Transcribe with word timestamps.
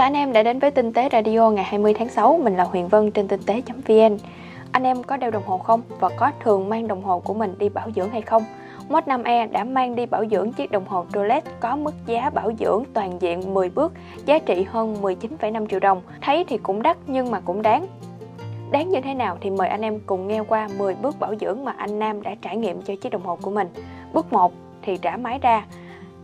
chào 0.00 0.06
anh 0.06 0.16
em 0.16 0.32
đã 0.32 0.42
đến 0.42 0.58
với 0.58 0.70
Tinh 0.70 0.92
tế 0.92 1.08
Radio 1.12 1.50
ngày 1.50 1.64
20 1.64 1.94
tháng 1.94 2.08
6, 2.08 2.40
mình 2.42 2.56
là 2.56 2.64
Huyền 2.64 2.88
Vân 2.88 3.10
trên 3.10 3.28
tinh 3.28 3.40
tế.vn. 3.46 4.16
Anh 4.72 4.82
em 4.82 5.02
có 5.02 5.16
đeo 5.16 5.30
đồng 5.30 5.42
hồ 5.46 5.58
không 5.58 5.82
và 6.00 6.08
có 6.16 6.30
thường 6.44 6.68
mang 6.68 6.88
đồng 6.88 7.02
hồ 7.02 7.20
của 7.20 7.34
mình 7.34 7.54
đi 7.58 7.68
bảo 7.68 7.90
dưỡng 7.96 8.10
hay 8.10 8.22
không? 8.22 8.42
Mod 8.88 9.04
5E 9.04 9.50
đã 9.50 9.64
mang 9.64 9.96
đi 9.96 10.06
bảo 10.06 10.24
dưỡng 10.30 10.52
chiếc 10.52 10.70
đồng 10.70 10.84
hồ 10.86 11.04
Rolex 11.14 11.44
có 11.60 11.76
mức 11.76 11.94
giá 12.06 12.30
bảo 12.30 12.52
dưỡng 12.58 12.84
toàn 12.94 13.18
diện 13.20 13.54
10 13.54 13.70
bước, 13.70 13.92
giá 14.26 14.38
trị 14.38 14.66
hơn 14.68 14.96
19,5 15.02 15.66
triệu 15.66 15.80
đồng. 15.80 16.02
Thấy 16.20 16.44
thì 16.48 16.58
cũng 16.58 16.82
đắt 16.82 16.96
nhưng 17.06 17.30
mà 17.30 17.40
cũng 17.40 17.62
đáng. 17.62 17.86
Đáng 18.70 18.88
như 18.88 19.00
thế 19.00 19.14
nào 19.14 19.36
thì 19.40 19.50
mời 19.50 19.68
anh 19.68 19.80
em 19.80 20.00
cùng 20.06 20.28
nghe 20.28 20.40
qua 20.48 20.68
10 20.78 20.94
bước 20.94 21.20
bảo 21.20 21.34
dưỡng 21.40 21.64
mà 21.64 21.74
anh 21.76 21.98
Nam 21.98 22.22
đã 22.22 22.34
trải 22.42 22.56
nghiệm 22.56 22.82
cho 22.82 22.94
chiếc 23.02 23.10
đồng 23.12 23.22
hồ 23.22 23.38
của 23.42 23.50
mình. 23.50 23.68
Bước 24.12 24.32
1 24.32 24.52
thì 24.82 24.96
trả 24.96 25.16
máy 25.16 25.38
ra. 25.42 25.64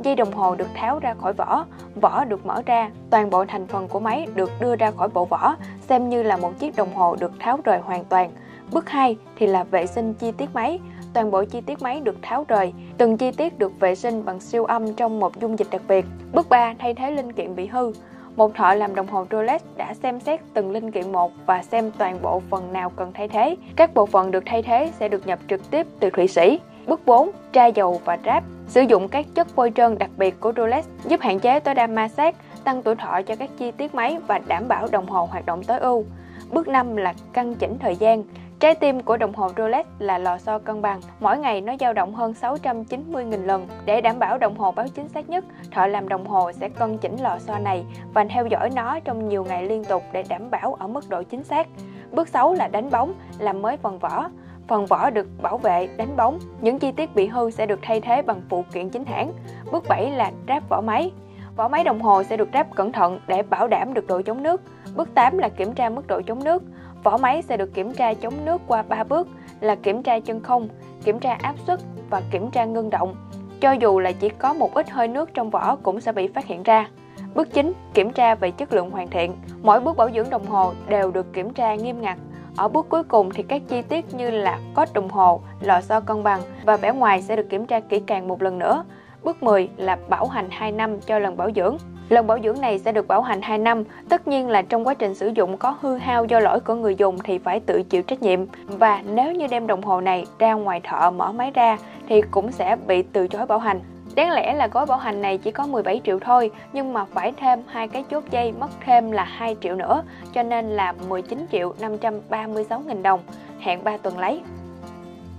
Dây 0.02 0.14
đồng 0.14 0.32
hồ 0.32 0.54
được 0.54 0.68
tháo 0.74 0.98
ra 0.98 1.14
khỏi 1.14 1.32
vỏ, 1.32 1.64
vỏ 2.00 2.24
được 2.24 2.46
mở 2.46 2.62
ra, 2.66 2.90
toàn 3.10 3.30
bộ 3.30 3.44
thành 3.44 3.66
phần 3.66 3.88
của 3.88 4.00
máy 4.00 4.26
được 4.34 4.50
đưa 4.60 4.76
ra 4.76 4.90
khỏi 4.90 5.08
bộ 5.08 5.24
vỏ, 5.24 5.56
xem 5.80 6.08
như 6.08 6.22
là 6.22 6.36
một 6.36 6.58
chiếc 6.58 6.76
đồng 6.76 6.94
hồ 6.94 7.16
được 7.20 7.32
tháo 7.38 7.58
rời 7.64 7.78
hoàn 7.78 8.04
toàn. 8.04 8.30
Bước 8.72 8.88
2 8.88 9.16
thì 9.36 9.46
là 9.46 9.64
vệ 9.64 9.86
sinh 9.86 10.14
chi 10.14 10.32
tiết 10.32 10.54
máy. 10.54 10.80
Toàn 11.14 11.30
bộ 11.30 11.44
chi 11.44 11.60
tiết 11.60 11.82
máy 11.82 12.00
được 12.00 12.16
tháo 12.22 12.44
rời, 12.48 12.72
từng 12.98 13.16
chi 13.16 13.30
tiết 13.30 13.58
được 13.58 13.80
vệ 13.80 13.94
sinh 13.94 14.24
bằng 14.24 14.40
siêu 14.40 14.64
âm 14.64 14.92
trong 14.92 15.20
một 15.20 15.40
dung 15.40 15.58
dịch 15.58 15.68
đặc 15.70 15.82
biệt. 15.88 16.04
Bước 16.32 16.48
3 16.48 16.74
thay 16.78 16.94
thế 16.94 17.10
linh 17.10 17.32
kiện 17.32 17.56
bị 17.56 17.66
hư. 17.66 17.92
Một 18.36 18.54
thợ 18.54 18.74
làm 18.74 18.94
đồng 18.94 19.06
hồ 19.06 19.26
Rolex 19.30 19.62
đã 19.76 19.94
xem 19.94 20.20
xét 20.20 20.40
từng 20.54 20.70
linh 20.70 20.90
kiện 20.90 21.12
một 21.12 21.32
và 21.46 21.62
xem 21.62 21.90
toàn 21.98 22.18
bộ 22.22 22.42
phần 22.50 22.72
nào 22.72 22.90
cần 22.90 23.12
thay 23.14 23.28
thế. 23.28 23.56
Các 23.76 23.94
bộ 23.94 24.06
phận 24.06 24.30
được 24.30 24.42
thay 24.46 24.62
thế 24.62 24.92
sẽ 24.98 25.08
được 25.08 25.26
nhập 25.26 25.38
trực 25.48 25.70
tiếp 25.70 25.86
từ 26.00 26.10
Thụy 26.10 26.28
Sĩ. 26.28 26.60
Bước 26.86 27.06
4. 27.06 27.30
Tra 27.52 27.66
dầu 27.66 28.00
và 28.04 28.18
ráp 28.24 28.44
Sử 28.68 28.82
dụng 28.82 29.08
các 29.08 29.26
chất 29.34 29.46
bôi 29.56 29.72
trơn 29.74 29.98
đặc 29.98 30.10
biệt 30.16 30.40
của 30.40 30.52
Rolex 30.56 30.86
giúp 31.04 31.20
hạn 31.20 31.40
chế 31.40 31.60
tối 31.60 31.74
đa 31.74 31.86
ma 31.86 32.08
sát, 32.08 32.36
tăng 32.64 32.82
tuổi 32.82 32.94
thọ 32.94 33.22
cho 33.22 33.36
các 33.36 33.50
chi 33.58 33.70
tiết 33.70 33.94
máy 33.94 34.18
và 34.26 34.38
đảm 34.38 34.68
bảo 34.68 34.86
đồng 34.90 35.06
hồ 35.06 35.28
hoạt 35.30 35.46
động 35.46 35.62
tối 35.62 35.78
ưu. 35.78 36.04
Bước 36.50 36.68
5 36.68 36.96
là 36.96 37.14
căn 37.32 37.54
chỉnh 37.54 37.78
thời 37.78 37.96
gian. 37.96 38.22
Trái 38.60 38.74
tim 38.74 39.02
của 39.02 39.16
đồng 39.16 39.34
hồ 39.34 39.48
Rolex 39.56 39.86
là 39.98 40.18
lò 40.18 40.38
xo 40.38 40.58
cân 40.58 40.82
bằng, 40.82 41.00
mỗi 41.20 41.38
ngày 41.38 41.60
nó 41.60 41.74
dao 41.80 41.92
động 41.92 42.14
hơn 42.14 42.34
690.000 42.40 43.46
lần. 43.46 43.68
Để 43.84 44.00
đảm 44.00 44.18
bảo 44.18 44.38
đồng 44.38 44.58
hồ 44.58 44.72
báo 44.72 44.86
chính 44.88 45.08
xác 45.08 45.28
nhất, 45.30 45.44
thợ 45.70 45.86
làm 45.86 46.08
đồng 46.08 46.26
hồ 46.26 46.52
sẽ 46.52 46.68
cân 46.68 46.98
chỉnh 46.98 47.16
lò 47.22 47.38
xo 47.38 47.58
này 47.58 47.84
và 48.14 48.24
theo 48.24 48.46
dõi 48.46 48.70
nó 48.74 49.00
trong 49.00 49.28
nhiều 49.28 49.44
ngày 49.44 49.66
liên 49.66 49.84
tục 49.84 50.02
để 50.12 50.24
đảm 50.28 50.50
bảo 50.50 50.74
ở 50.74 50.86
mức 50.86 51.08
độ 51.08 51.22
chính 51.22 51.44
xác. 51.44 51.66
Bước 52.12 52.28
6 52.28 52.52
là 52.52 52.68
đánh 52.68 52.90
bóng, 52.90 53.12
làm 53.38 53.62
mới 53.62 53.76
phần 53.76 53.98
vỏ. 53.98 54.28
Phần 54.68 54.86
vỏ 54.86 55.10
được 55.10 55.26
bảo 55.42 55.58
vệ, 55.58 55.88
đánh 55.96 56.16
bóng. 56.16 56.38
Những 56.60 56.78
chi 56.78 56.92
tiết 56.92 57.14
bị 57.14 57.26
hư 57.26 57.50
sẽ 57.50 57.66
được 57.66 57.78
thay 57.82 58.00
thế 58.00 58.22
bằng 58.22 58.40
phụ 58.48 58.64
kiện 58.72 58.90
chính 58.90 59.04
hãng. 59.04 59.32
Bước 59.72 59.84
7 59.88 60.10
là 60.10 60.32
ráp 60.48 60.68
vỏ 60.68 60.80
máy. 60.80 61.10
Vỏ 61.56 61.68
máy 61.68 61.84
đồng 61.84 62.00
hồ 62.00 62.22
sẽ 62.22 62.36
được 62.36 62.48
ráp 62.54 62.74
cẩn 62.74 62.92
thận 62.92 63.20
để 63.26 63.42
bảo 63.42 63.68
đảm 63.68 63.94
được 63.94 64.06
độ 64.06 64.22
chống 64.22 64.42
nước. 64.42 64.62
Bước 64.96 65.14
8 65.14 65.38
là 65.38 65.48
kiểm 65.48 65.72
tra 65.72 65.88
mức 65.88 66.06
độ 66.06 66.20
chống 66.26 66.44
nước. 66.44 66.62
Vỏ 67.02 67.16
máy 67.16 67.42
sẽ 67.42 67.56
được 67.56 67.74
kiểm 67.74 67.94
tra 67.94 68.14
chống 68.14 68.34
nước 68.44 68.62
qua 68.66 68.82
3 68.82 69.04
bước 69.04 69.28
là 69.60 69.74
kiểm 69.74 70.02
tra 70.02 70.20
chân 70.20 70.40
không, 70.40 70.68
kiểm 71.04 71.18
tra 71.18 71.38
áp 71.42 71.54
suất 71.66 71.80
và 72.10 72.22
kiểm 72.30 72.50
tra 72.50 72.64
ngưng 72.64 72.90
động. 72.90 73.14
Cho 73.60 73.72
dù 73.72 73.98
là 73.98 74.12
chỉ 74.12 74.28
có 74.28 74.52
một 74.52 74.74
ít 74.74 74.90
hơi 74.90 75.08
nước 75.08 75.34
trong 75.34 75.50
vỏ 75.50 75.76
cũng 75.76 76.00
sẽ 76.00 76.12
bị 76.12 76.28
phát 76.28 76.44
hiện 76.44 76.62
ra. 76.62 76.88
Bước 77.34 77.52
9, 77.52 77.72
kiểm 77.94 78.12
tra 78.12 78.34
về 78.34 78.50
chất 78.50 78.72
lượng 78.72 78.90
hoàn 78.90 79.08
thiện. 79.08 79.32
Mỗi 79.62 79.80
bước 79.80 79.96
bảo 79.96 80.10
dưỡng 80.10 80.30
đồng 80.30 80.46
hồ 80.46 80.72
đều 80.88 81.10
được 81.10 81.32
kiểm 81.32 81.52
tra 81.52 81.74
nghiêm 81.74 82.00
ngặt. 82.00 82.18
Ở 82.56 82.68
bước 82.68 82.86
cuối 82.88 83.02
cùng 83.04 83.30
thì 83.30 83.42
các 83.42 83.62
chi 83.68 83.82
tiết 83.82 84.14
như 84.14 84.30
là 84.30 84.58
cốt 84.74 84.88
đồng 84.94 85.08
hồ, 85.08 85.40
lò 85.60 85.80
xo 85.80 86.00
cân 86.00 86.22
bằng 86.22 86.40
và 86.64 86.76
vẻ 86.76 86.92
ngoài 86.92 87.22
sẽ 87.22 87.36
được 87.36 87.50
kiểm 87.50 87.66
tra 87.66 87.80
kỹ 87.80 88.00
càng 88.06 88.28
một 88.28 88.42
lần 88.42 88.58
nữa. 88.58 88.84
Bước 89.24 89.42
10 89.42 89.68
là 89.76 89.98
bảo 90.08 90.26
hành 90.26 90.48
2 90.50 90.72
năm 90.72 91.00
cho 91.00 91.18
lần 91.18 91.36
bảo 91.36 91.50
dưỡng. 91.56 91.76
Lần 92.08 92.26
bảo 92.26 92.38
dưỡng 92.44 92.60
này 92.60 92.78
sẽ 92.78 92.92
được 92.92 93.08
bảo 93.08 93.22
hành 93.22 93.42
2 93.42 93.58
năm, 93.58 93.84
tất 94.08 94.28
nhiên 94.28 94.48
là 94.48 94.62
trong 94.62 94.86
quá 94.86 94.94
trình 94.94 95.14
sử 95.14 95.28
dụng 95.28 95.56
có 95.56 95.76
hư 95.80 95.96
hao 95.96 96.24
do 96.24 96.40
lỗi 96.40 96.60
của 96.60 96.74
người 96.74 96.94
dùng 96.94 97.18
thì 97.24 97.38
phải 97.38 97.60
tự 97.60 97.82
chịu 97.82 98.02
trách 98.02 98.22
nhiệm. 98.22 98.40
Và 98.66 99.02
nếu 99.06 99.32
như 99.32 99.46
đem 99.46 99.66
đồng 99.66 99.82
hồ 99.82 100.00
này 100.00 100.26
ra 100.38 100.54
ngoài 100.54 100.80
thợ 100.84 101.10
mở 101.10 101.32
máy 101.32 101.50
ra 101.54 101.78
thì 102.08 102.22
cũng 102.22 102.52
sẽ 102.52 102.76
bị 102.86 103.02
từ 103.02 103.28
chối 103.28 103.46
bảo 103.46 103.58
hành. 103.58 103.80
Đáng 104.16 104.30
lẽ 104.30 104.54
là 104.54 104.66
gói 104.66 104.86
bảo 104.86 104.98
hành 104.98 105.22
này 105.22 105.38
chỉ 105.38 105.50
có 105.50 105.66
17 105.66 106.00
triệu 106.04 106.18
thôi, 106.20 106.50
nhưng 106.72 106.92
mà 106.92 107.04
phải 107.04 107.32
thêm 107.36 107.62
hai 107.66 107.88
cái 107.88 108.04
chốt 108.10 108.24
dây 108.30 108.52
mất 108.52 108.68
thêm 108.84 109.10
là 109.10 109.24
2 109.24 109.56
triệu 109.60 109.74
nữa, 109.74 110.02
cho 110.32 110.42
nên 110.42 110.68
là 110.68 110.94
19 111.08 111.46
triệu 111.52 111.74
536 111.80 112.80
nghìn 112.80 113.02
đồng, 113.02 113.20
hẹn 113.60 113.84
3 113.84 113.96
tuần 113.96 114.18
lấy. 114.18 114.40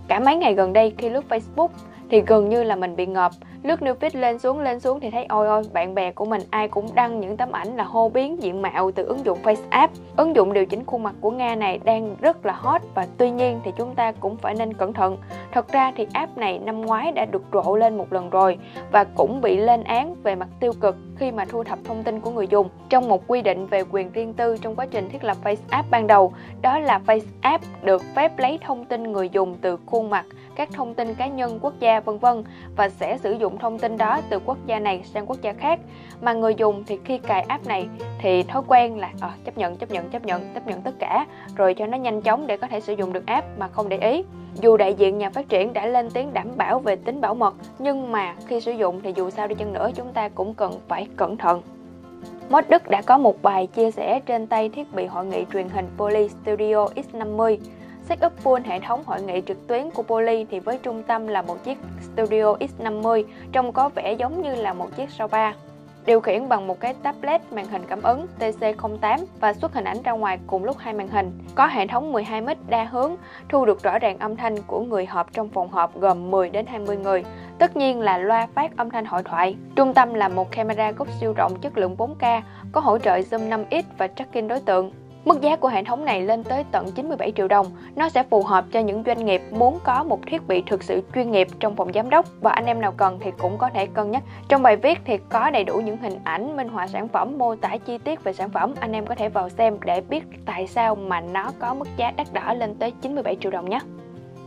Cả 0.07 0.19
mấy 0.19 0.35
ngày 0.35 0.53
gần 0.53 0.73
đây 0.73 0.93
khi 0.97 1.09
lướt 1.09 1.23
Facebook 1.29 1.67
thì 2.09 2.21
gần 2.27 2.49
như 2.49 2.63
là 2.63 2.75
mình 2.75 2.95
bị 2.95 3.05
ngợp. 3.05 3.31
Lướt 3.63 3.79
new 3.79 3.95
feed 3.95 4.19
lên 4.19 4.39
xuống 4.39 4.59
lên 4.59 4.79
xuống 4.79 4.99
thì 4.99 5.09
thấy, 5.09 5.25
ôi 5.29 5.47
ôi, 5.47 5.63
bạn 5.73 5.95
bè 5.95 6.11
của 6.11 6.25
mình 6.25 6.41
ai 6.49 6.67
cũng 6.67 6.87
đăng 6.95 7.19
những 7.19 7.37
tấm 7.37 7.51
ảnh 7.51 7.77
là 7.77 7.83
hô 7.83 8.09
biến 8.09 8.43
diện 8.43 8.61
mạo 8.61 8.91
từ 8.91 9.05
ứng 9.05 9.25
dụng 9.25 9.39
Face 9.43 9.55
App. 9.69 9.93
Ứng 10.17 10.35
dụng 10.35 10.53
điều 10.53 10.65
chỉnh 10.65 10.85
khuôn 10.85 11.03
mặt 11.03 11.15
của 11.21 11.31
Nga 11.31 11.55
này 11.55 11.79
đang 11.83 12.15
rất 12.21 12.45
là 12.45 12.53
hot 12.53 12.81
và 12.95 13.07
tuy 13.17 13.31
nhiên 13.31 13.59
thì 13.63 13.71
chúng 13.77 13.95
ta 13.95 14.11
cũng 14.11 14.37
phải 14.37 14.55
nên 14.55 14.73
cẩn 14.73 14.93
thận. 14.93 15.17
Thật 15.51 15.71
ra 15.71 15.91
thì 15.95 16.07
app 16.13 16.37
này 16.37 16.59
năm 16.59 16.81
ngoái 16.81 17.11
đã 17.11 17.25
được 17.25 17.43
rộ 17.53 17.75
lên 17.75 17.97
một 17.97 18.13
lần 18.13 18.29
rồi 18.29 18.57
và 18.91 19.03
cũng 19.03 19.41
bị 19.41 19.57
lên 19.57 19.83
án 19.83 20.15
về 20.23 20.35
mặt 20.35 20.47
tiêu 20.59 20.71
cực 20.81 20.95
khi 21.15 21.31
mà 21.31 21.45
thu 21.45 21.63
thập 21.63 21.79
thông 21.83 22.03
tin 22.03 22.19
của 22.19 22.31
người 22.31 22.47
dùng 22.47 22.69
trong 22.89 23.09
một 23.09 23.23
quy 23.27 23.41
định 23.41 23.67
về 23.67 23.83
quyền 23.91 24.11
riêng 24.11 24.33
tư 24.33 24.57
trong 24.61 24.75
quá 24.75 24.85
trình 24.91 25.09
thiết 25.09 25.23
lập 25.23 25.37
Face 25.43 25.55
App 25.69 25.91
ban 25.91 26.07
đầu. 26.07 26.33
Đó 26.61 26.79
là 26.79 27.01
Face 27.05 27.25
App 27.41 27.63
được 27.83 28.01
phép 28.15 28.39
lấy 28.39 28.59
thông 28.65 28.85
tin 28.85 29.11
người 29.11 29.29
dùng 29.29 29.55
từ 29.61 29.77
khuôn 29.85 30.09
mặt 30.09 30.25
các 30.57 30.69
thông 30.73 30.93
tin 30.93 31.15
cá 31.15 31.27
nhân 31.27 31.59
quốc 31.61 31.73
gia 31.79 31.99
vân 31.99 32.17
vân 32.17 32.43
và 32.75 32.89
sẽ 32.89 33.17
sử 33.17 33.31
dụng 33.31 33.57
thông 33.57 33.79
tin 33.79 33.97
đó 33.97 34.21
từ 34.29 34.39
quốc 34.45 34.57
gia 34.65 34.79
này 34.79 35.01
sang 35.05 35.25
quốc 35.25 35.37
gia 35.41 35.53
khác. 35.53 35.79
Mà 36.21 36.33
người 36.33 36.55
dùng 36.55 36.83
thì 36.87 36.99
khi 37.05 37.17
cài 37.17 37.41
app 37.41 37.67
này 37.67 37.87
thì 38.19 38.43
thói 38.43 38.61
quen 38.67 38.99
là 38.99 39.11
à, 39.19 39.31
chấp 39.45 39.57
nhận 39.57 39.75
chấp 39.75 39.91
nhận 39.91 40.09
chấp 40.09 40.25
nhận 40.25 40.53
chấp 40.53 40.67
nhận 40.67 40.81
tất 40.81 40.91
cả 40.99 41.25
rồi 41.55 41.73
cho 41.73 41.85
nó 41.85 41.97
nhanh 41.97 42.21
chóng 42.21 42.47
để 42.47 42.57
có 42.57 42.67
thể 42.67 42.79
sử 42.79 42.93
dụng 42.93 43.13
được 43.13 43.25
app 43.25 43.59
mà 43.59 43.67
không 43.67 43.89
để 43.89 43.97
ý. 43.97 44.23
Dù 44.61 44.77
đại 44.77 44.93
diện 44.93 45.17
nhà 45.17 45.29
phát 45.29 45.49
triển 45.49 45.73
đã 45.73 45.85
lên 45.85 46.09
tiếng 46.09 46.33
đảm 46.33 46.47
bảo 46.57 46.79
về 46.79 46.95
tính 46.95 47.21
bảo 47.21 47.35
mật 47.35 47.55
nhưng 47.79 48.11
mà 48.11 48.35
khi 48.47 48.61
sử 48.61 48.71
dụng 48.71 49.01
thì 49.03 49.13
dù 49.15 49.29
sao 49.29 49.47
đi 49.47 49.55
chăng 49.55 49.73
nữa 49.73 49.89
chúng 49.95 50.13
ta 50.13 50.29
cũng 50.29 50.53
cần 50.53 50.71
phải 50.87 51.07
cẩn 51.15 51.37
thận. 51.37 51.61
Mod 52.49 52.65
Đức 52.69 52.89
đã 52.89 53.01
có 53.01 53.17
một 53.17 53.41
bài 53.41 53.67
chia 53.67 53.91
sẻ 53.91 54.19
trên 54.19 54.47
tay 54.47 54.69
thiết 54.69 54.93
bị 54.93 55.05
hội 55.05 55.25
nghị 55.25 55.45
truyền 55.53 55.69
hình 55.69 55.87
Poly 55.97 56.29
Studio 56.29 56.85
X50 56.85 57.57
Setup 58.09 58.31
full 58.43 58.61
hệ 58.65 58.79
thống 58.79 59.03
hội 59.05 59.21
nghị 59.21 59.41
trực 59.41 59.67
tuyến 59.67 59.89
của 59.91 60.03
Poly 60.03 60.45
thì 60.51 60.59
với 60.59 60.79
trung 60.83 61.03
tâm 61.03 61.27
là 61.27 61.41
một 61.41 61.63
chiếc 61.63 61.77
Studio 62.01 62.53
X50 62.53 63.23
trông 63.51 63.73
có 63.73 63.89
vẻ 63.89 64.13
giống 64.13 64.41
như 64.41 64.55
là 64.55 64.73
một 64.73 64.95
chiếc 64.95 65.09
sofa. 65.17 65.53
Điều 66.05 66.21
khiển 66.21 66.49
bằng 66.49 66.67
một 66.67 66.79
cái 66.79 66.93
tablet 67.03 67.53
màn 67.53 67.65
hình 67.65 67.81
cảm 67.87 68.01
ứng 68.01 68.27
TC08 68.39 69.25
và 69.39 69.53
xuất 69.53 69.73
hình 69.73 69.83
ảnh 69.83 69.97
ra 70.03 70.11
ngoài 70.11 70.39
cùng 70.47 70.63
lúc 70.63 70.77
hai 70.77 70.93
màn 70.93 71.07
hình. 71.07 71.31
Có 71.55 71.67
hệ 71.67 71.87
thống 71.87 72.11
12 72.11 72.41
mic 72.41 72.57
đa 72.69 72.83
hướng, 72.83 73.15
thu 73.49 73.65
được 73.65 73.83
rõ 73.83 73.99
ràng 73.99 74.17
âm 74.19 74.35
thanh 74.35 74.61
của 74.61 74.79
người 74.79 75.05
họp 75.05 75.33
trong 75.33 75.49
phòng 75.49 75.69
họp 75.69 75.99
gồm 75.99 76.31
10 76.31 76.49
đến 76.49 76.65
20 76.65 76.97
người. 76.97 77.23
Tất 77.59 77.77
nhiên 77.77 77.99
là 77.99 78.17
loa 78.17 78.47
phát 78.55 78.77
âm 78.77 78.89
thanh 78.89 79.05
hội 79.05 79.23
thoại. 79.23 79.55
Trung 79.75 79.93
tâm 79.93 80.13
là 80.13 80.27
một 80.27 80.51
camera 80.51 80.91
gốc 80.91 81.07
siêu 81.19 81.33
rộng 81.33 81.59
chất 81.61 81.77
lượng 81.77 81.95
4K, 81.97 82.41
có 82.71 82.81
hỗ 82.81 82.97
trợ 82.97 83.19
zoom 83.19 83.49
5x 83.49 83.83
và 83.97 84.07
tracking 84.07 84.47
đối 84.47 84.59
tượng. 84.59 84.91
Mức 85.27 85.41
giá 85.41 85.55
của 85.55 85.67
hệ 85.67 85.83
thống 85.83 86.05
này 86.05 86.21
lên 86.21 86.43
tới 86.43 86.65
tận 86.71 86.91
97 86.91 87.31
triệu 87.31 87.47
đồng. 87.47 87.67
Nó 87.95 88.09
sẽ 88.09 88.23
phù 88.23 88.43
hợp 88.43 88.65
cho 88.71 88.79
những 88.79 89.03
doanh 89.05 89.25
nghiệp 89.25 89.41
muốn 89.51 89.79
có 89.83 90.03
một 90.03 90.19
thiết 90.27 90.47
bị 90.47 90.63
thực 90.67 90.83
sự 90.83 91.01
chuyên 91.15 91.31
nghiệp 91.31 91.47
trong 91.59 91.75
phòng 91.75 91.93
giám 91.93 92.09
đốc 92.09 92.25
và 92.41 92.51
anh 92.51 92.65
em 92.65 92.81
nào 92.81 92.91
cần 92.97 93.19
thì 93.21 93.31
cũng 93.37 93.57
có 93.57 93.69
thể 93.69 93.85
cân 93.85 94.11
nhắc. 94.11 94.23
Trong 94.49 94.63
bài 94.63 94.75
viết 94.75 94.99
thì 95.05 95.17
có 95.29 95.49
đầy 95.49 95.63
đủ 95.63 95.77
những 95.77 95.97
hình 95.97 96.19
ảnh, 96.23 96.57
minh 96.57 96.67
họa 96.67 96.87
sản 96.87 97.07
phẩm, 97.07 97.37
mô 97.37 97.55
tả 97.55 97.77
chi 97.77 97.97
tiết 97.97 98.23
về 98.23 98.33
sản 98.33 98.49
phẩm. 98.49 98.73
Anh 98.79 98.91
em 98.91 99.05
có 99.05 99.15
thể 99.15 99.29
vào 99.29 99.49
xem 99.49 99.77
để 99.85 100.01
biết 100.01 100.23
tại 100.45 100.67
sao 100.67 100.95
mà 100.95 101.21
nó 101.21 101.51
có 101.59 101.73
mức 101.73 101.87
giá 101.97 102.11
đắt 102.11 102.27
đỏ 102.33 102.53
lên 102.53 102.75
tới 102.75 102.93
97 103.01 103.37
triệu 103.41 103.51
đồng 103.51 103.69
nhé. 103.69 103.79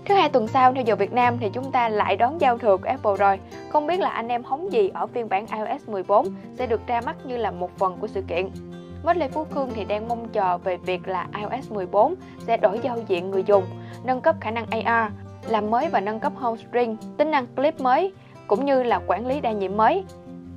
Thứ 0.04 0.14
hai 0.14 0.28
tuần 0.28 0.48
sau 0.48 0.72
theo 0.74 0.82
giờ 0.86 0.96
Việt 0.96 1.12
Nam 1.12 1.36
thì 1.40 1.50
chúng 1.52 1.72
ta 1.72 1.88
lại 1.88 2.16
đón 2.16 2.40
giao 2.40 2.58
thừa 2.58 2.76
của 2.76 2.88
Apple 2.88 3.16
rồi. 3.18 3.38
Không 3.68 3.86
biết 3.86 4.00
là 4.00 4.10
anh 4.10 4.28
em 4.28 4.44
hóng 4.44 4.72
gì 4.72 4.90
ở 4.94 5.06
phiên 5.06 5.28
bản 5.28 5.46
iOS 5.46 5.88
14 5.88 6.26
sẽ 6.54 6.66
được 6.66 6.86
ra 6.86 7.00
mắt 7.00 7.16
như 7.24 7.36
là 7.36 7.50
một 7.50 7.70
phần 7.78 7.96
của 8.00 8.06
sự 8.06 8.22
kiện. 8.28 8.48
Mất 9.02 9.16
Lê 9.16 9.28
Phú 9.28 9.44
cương 9.54 9.70
thì 9.74 9.84
đang 9.84 10.08
mong 10.08 10.28
chờ 10.28 10.58
về 10.58 10.76
việc 10.76 11.08
là 11.08 11.26
iOS 11.36 11.72
14 11.72 12.14
sẽ 12.46 12.56
đổi 12.56 12.80
giao 12.82 12.98
diện 13.08 13.30
người 13.30 13.44
dùng, 13.46 13.64
nâng 14.04 14.20
cấp 14.20 14.36
khả 14.40 14.50
năng 14.50 14.66
AR, 14.70 15.12
làm 15.48 15.70
mới 15.70 15.88
và 15.88 16.00
nâng 16.00 16.20
cấp 16.20 16.32
home 16.36 16.60
screen, 16.62 16.96
tính 17.16 17.30
năng 17.30 17.46
clip 17.46 17.80
mới, 17.80 18.12
cũng 18.46 18.64
như 18.64 18.82
là 18.82 19.00
quản 19.06 19.26
lý 19.26 19.40
đa 19.40 19.52
nhiệm 19.52 19.76
mới. 19.76 20.04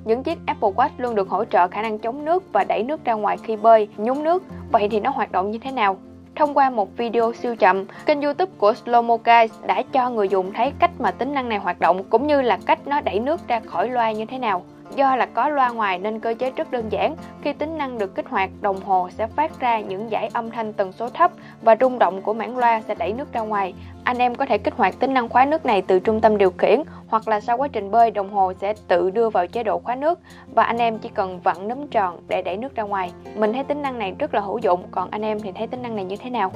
Những 0.04 0.22
chiếc 0.22 0.38
Apple 0.46 0.70
Watch 0.70 0.88
luôn 0.98 1.14
được 1.14 1.28
hỗ 1.28 1.44
trợ 1.44 1.68
khả 1.68 1.82
năng 1.82 1.98
chống 1.98 2.24
nước 2.24 2.52
và 2.52 2.64
đẩy 2.64 2.82
nước 2.82 3.04
ra 3.04 3.14
ngoài 3.14 3.36
khi 3.42 3.56
bơi, 3.56 3.88
nhúng 3.96 4.24
nước. 4.24 4.42
Vậy 4.72 4.88
thì 4.88 5.00
nó 5.00 5.10
hoạt 5.10 5.32
động 5.32 5.50
như 5.50 5.58
thế 5.58 5.70
nào? 5.70 5.96
Thông 6.36 6.54
qua 6.54 6.70
một 6.70 6.96
video 6.96 7.32
siêu 7.32 7.56
chậm, 7.56 7.84
kênh 8.06 8.22
youtube 8.22 8.52
của 8.58 8.72
Slow 8.84 9.18
Guys 9.24 9.52
đã 9.66 9.82
cho 9.92 10.10
người 10.10 10.28
dùng 10.28 10.52
thấy 10.52 10.72
cách 10.78 10.90
mà 10.98 11.10
tính 11.10 11.34
năng 11.34 11.48
này 11.48 11.58
hoạt 11.58 11.80
động 11.80 12.04
cũng 12.04 12.26
như 12.26 12.42
là 12.42 12.58
cách 12.66 12.86
nó 12.86 13.00
đẩy 13.00 13.18
nước 13.18 13.48
ra 13.48 13.60
khỏi 13.60 13.88
loa 13.88 14.12
như 14.12 14.24
thế 14.24 14.38
nào. 14.38 14.62
Do 14.96 15.16
là 15.16 15.26
có 15.26 15.48
loa 15.48 15.70
ngoài 15.70 15.98
nên 15.98 16.20
cơ 16.20 16.34
chế 16.38 16.50
rất 16.50 16.70
đơn 16.70 16.88
giản. 16.92 17.16
Khi 17.42 17.52
tính 17.52 17.78
năng 17.78 17.98
được 17.98 18.14
kích 18.14 18.28
hoạt, 18.28 18.50
đồng 18.60 18.80
hồ 18.80 19.08
sẽ 19.18 19.26
phát 19.26 19.60
ra 19.60 19.80
những 19.80 20.08
dải 20.10 20.30
âm 20.32 20.50
thanh 20.50 20.72
tần 20.72 20.92
số 20.92 21.08
thấp 21.08 21.30
và 21.62 21.76
rung 21.80 21.98
động 21.98 22.22
của 22.22 22.34
mảng 22.34 22.56
loa 22.56 22.80
sẽ 22.88 22.94
đẩy 22.94 23.12
nước 23.12 23.32
ra 23.32 23.40
ngoài. 23.40 23.74
Anh 24.04 24.18
em 24.18 24.34
có 24.34 24.46
thể 24.46 24.58
kích 24.58 24.74
hoạt 24.76 24.98
tính 24.98 25.14
năng 25.14 25.28
khóa 25.28 25.44
nước 25.44 25.66
này 25.66 25.82
từ 25.82 26.00
trung 26.00 26.20
tâm 26.20 26.38
điều 26.38 26.50
khiển 26.50 26.82
hoặc 27.08 27.28
là 27.28 27.40
sau 27.40 27.56
quá 27.56 27.68
trình 27.68 27.90
bơi 27.90 28.10
đồng 28.10 28.32
hồ 28.32 28.52
sẽ 28.60 28.74
tự 28.88 29.10
đưa 29.10 29.30
vào 29.30 29.46
chế 29.46 29.62
độ 29.62 29.78
khóa 29.78 29.94
nước 29.94 30.18
và 30.54 30.64
anh 30.64 30.78
em 30.78 30.98
chỉ 30.98 31.08
cần 31.08 31.40
vặn 31.40 31.68
núm 31.68 31.86
tròn 31.86 32.20
để 32.28 32.42
đẩy 32.42 32.56
nước 32.56 32.74
ra 32.74 32.82
ngoài. 32.82 33.12
Mình 33.34 33.52
thấy 33.52 33.64
tính 33.64 33.82
năng 33.82 33.98
này 33.98 34.14
rất 34.18 34.34
là 34.34 34.40
hữu 34.40 34.58
dụng, 34.58 34.82
còn 34.90 35.10
anh 35.10 35.22
em 35.22 35.40
thì 35.40 35.52
thấy 35.52 35.66
tính 35.66 35.82
năng 35.82 35.96
này 35.96 36.04
như 36.04 36.16
thế 36.16 36.30
nào? 36.30 36.52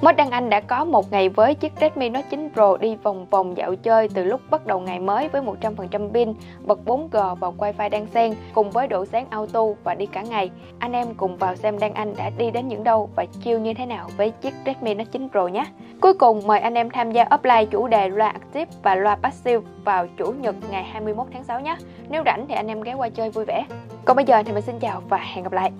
Mới 0.00 0.12
Đăng 0.12 0.30
Anh 0.30 0.50
đã 0.50 0.60
có 0.60 0.84
một 0.84 1.12
ngày 1.12 1.28
với 1.28 1.54
chiếc 1.54 1.72
Redmi 1.80 2.08
Note 2.08 2.26
9 2.30 2.48
Pro 2.54 2.76
đi 2.76 2.96
vòng 3.02 3.26
vòng 3.30 3.56
dạo 3.56 3.74
chơi 3.76 4.08
từ 4.14 4.24
lúc 4.24 4.40
bắt 4.50 4.66
đầu 4.66 4.80
ngày 4.80 4.98
mới 4.98 5.28
với 5.28 5.42
100% 5.42 6.12
pin, 6.12 6.34
bật 6.60 6.78
4G 6.86 7.34
và 7.34 7.50
Wi-Fi 7.58 8.06
xen 8.06 8.34
cùng 8.54 8.70
với 8.70 8.88
độ 8.88 9.04
sáng 9.04 9.26
auto 9.30 9.64
và 9.84 9.94
đi 9.94 10.06
cả 10.06 10.22
ngày. 10.22 10.50
Anh 10.78 10.92
em 10.92 11.14
cùng 11.16 11.36
vào 11.36 11.56
xem 11.56 11.78
Đăng 11.78 11.94
Anh 11.94 12.14
đã 12.16 12.30
đi 12.38 12.50
đến 12.50 12.68
những 12.68 12.84
đâu 12.84 13.10
và 13.16 13.26
chiêu 13.44 13.58
như 13.58 13.74
thế 13.74 13.86
nào 13.86 14.08
với 14.16 14.30
chiếc 14.30 14.54
Redmi 14.66 14.94
Note 14.94 15.10
9 15.12 15.28
Pro 15.28 15.48
nhé. 15.48 15.64
Cuối 16.00 16.14
cùng 16.14 16.46
mời 16.46 16.60
anh 16.60 16.74
em 16.74 16.90
tham 16.90 17.12
gia 17.12 17.24
offline 17.24 17.66
chủ 17.66 17.86
đề 17.86 18.08
loa 18.08 18.28
Active 18.28 18.72
và 18.82 18.94
loa 18.94 19.16
Passive 19.16 19.66
vào 19.84 20.06
chủ 20.16 20.32
nhật 20.32 20.54
ngày 20.70 20.84
21 20.84 21.26
tháng 21.32 21.44
6 21.44 21.60
nhé. 21.60 21.76
Nếu 22.08 22.22
rảnh 22.26 22.46
thì 22.48 22.54
anh 22.54 22.66
em 22.66 22.80
ghé 22.80 22.94
qua 22.94 23.08
chơi 23.08 23.30
vui 23.30 23.44
vẻ. 23.44 23.64
Còn 24.04 24.16
bây 24.16 24.24
giờ 24.24 24.42
thì 24.42 24.52
mình 24.52 24.62
xin 24.62 24.78
chào 24.78 25.02
và 25.08 25.16
hẹn 25.16 25.44
gặp 25.44 25.52
lại. 25.52 25.70